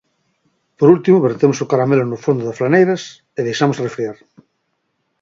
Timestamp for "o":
1.63-1.69